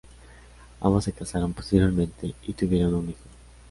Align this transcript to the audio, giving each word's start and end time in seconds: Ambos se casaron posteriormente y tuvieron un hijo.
Ambos 0.79 1.03
se 1.03 1.13
casaron 1.13 1.53
posteriormente 1.53 2.33
y 2.47 2.53
tuvieron 2.53 2.95
un 2.95 3.09
hijo. 3.11 3.19